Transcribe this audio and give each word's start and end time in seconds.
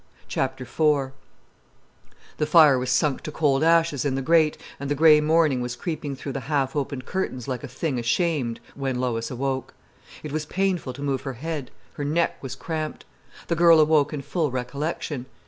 IV 0.35 0.49
The 2.37 2.47
fire 2.47 2.79
was 2.79 2.89
sunk 2.89 3.21
to 3.21 3.31
cold 3.31 3.61
ashes 3.63 4.03
in 4.03 4.15
the 4.15 4.23
grate, 4.23 4.57
and 4.79 4.89
the 4.89 4.95
grey 4.95 5.21
morning 5.21 5.61
was 5.61 5.75
creeping 5.75 6.15
through 6.15 6.31
the 6.31 6.39
half 6.49 6.75
opened 6.75 7.05
curtains 7.05 7.47
like 7.47 7.63
a 7.63 7.67
thing 7.67 7.99
ashamed, 7.99 8.59
when 8.73 8.99
Lois 8.99 9.29
awoke. 9.29 9.75
It 10.23 10.31
was 10.31 10.47
painful 10.47 10.93
to 10.93 11.03
move 11.03 11.21
her 11.21 11.33
head: 11.33 11.69
her 11.93 12.03
neck 12.03 12.41
was 12.41 12.55
cramped. 12.55 13.05
The 13.45 13.55
girl 13.55 13.79
awoke 13.79 14.11
in 14.11 14.23
full 14.23 14.49
recollection. 14.49 15.27